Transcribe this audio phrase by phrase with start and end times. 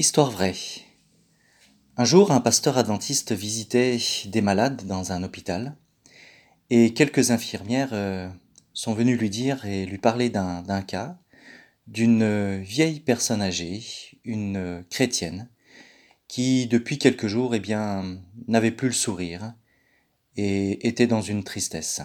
[0.00, 0.54] Histoire vraie.
[1.96, 5.76] Un jour, un pasteur adventiste visitait des malades dans un hôpital
[6.70, 8.28] et quelques infirmières euh,
[8.72, 11.18] sont venues lui dire et lui parler d'un cas
[11.88, 13.82] d'une vieille personne âgée,
[14.22, 15.48] une chrétienne,
[16.28, 19.52] qui depuis quelques jours eh bien, n'avait plus le sourire
[20.36, 22.02] et était dans une tristesse.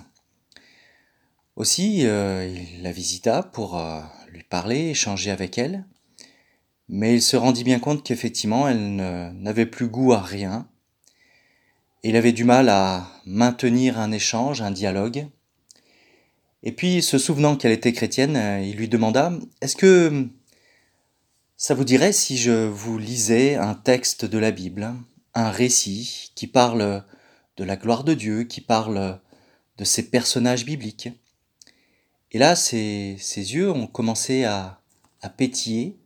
[1.55, 5.85] Aussi, euh, il la visita pour euh, lui parler, échanger avec elle
[6.89, 10.67] mais il se rendit bien compte qu'effectivement elle n'avait plus goût à rien.
[12.03, 15.27] Il avait du mal à maintenir un échange, un dialogue.
[16.61, 20.27] Et puis, se souvenant qu'elle était chrétienne, il lui demanda Est-ce que
[21.55, 24.93] ça vous dirait si je vous lisais un texte de la Bible,
[25.33, 27.05] un récit qui parle
[27.55, 29.19] de la gloire de Dieu, qui parle
[29.77, 31.09] de ces personnages bibliques?
[32.31, 34.81] Et là, ses, yeux ont commencé à
[35.37, 35.97] pétiller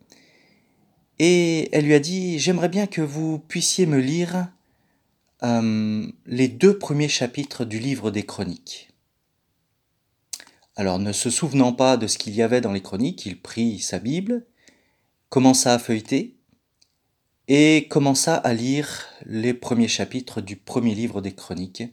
[1.20, 4.48] et elle lui a dit, j'aimerais bien que vous puissiez me lire
[5.44, 8.90] euh, les deux premiers chapitres du livre des chroniques.
[10.76, 13.80] Alors ne se souvenant pas de ce qu'il y avait dans les chroniques, il prit
[13.80, 14.46] sa Bible,
[15.30, 16.36] commença à feuilleter,
[17.48, 21.84] et commença à lire les premiers chapitres du premier livre des chroniques,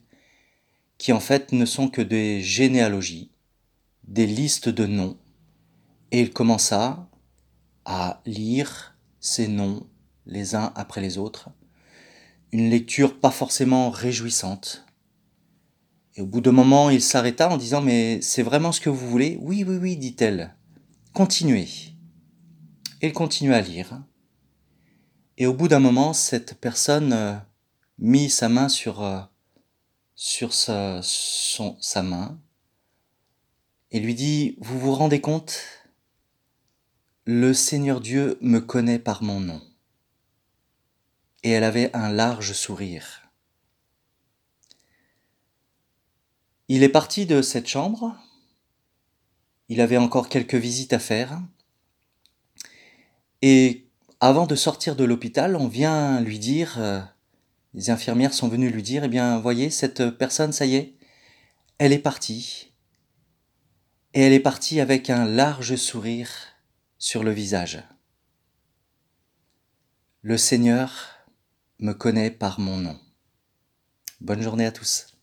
[0.99, 3.31] qui en fait ne sont que des généalogies,
[4.07, 5.17] des listes de noms,
[6.11, 7.09] et il commença
[7.85, 8.94] à lire
[9.25, 9.87] ces noms
[10.27, 11.49] les uns après les autres,
[12.53, 14.85] une lecture pas forcément réjouissante.
[16.15, 19.09] Et au bout d'un moment, il s'arrêta en disant Mais c'est vraiment ce que vous
[19.09, 19.39] voulez?
[19.41, 20.55] Oui, oui, oui, dit-elle.
[21.15, 21.69] Continuez.
[23.01, 24.03] Et il continua à lire.
[25.39, 27.35] Et au bout d'un moment, cette personne euh,
[27.99, 29.21] mit sa main sur, euh,
[30.15, 32.39] sur sa, son, sa main
[33.91, 35.63] et lui dit Vous vous rendez compte?
[37.27, 39.63] Le Seigneur Dieu me connaît par mon nom.
[41.43, 43.23] Et elle avait un large sourire.
[46.69, 48.15] Il est parti de cette chambre.
[49.71, 51.41] Il avait encore quelques visites à faire.
[53.41, 53.87] Et
[54.21, 57.01] avant de sortir de l'hôpital, on vient lui dire, euh,
[57.73, 60.95] les infirmières sont venues lui dire, eh bien, voyez, cette personne, ça y est,
[61.79, 62.73] elle est partie.
[64.13, 66.54] Et elle est partie avec un large sourire
[66.99, 67.83] sur le visage.
[70.23, 70.91] Le Seigneur
[71.79, 72.99] me connaît par mon nom.
[74.21, 75.14] Bonne journée à tous.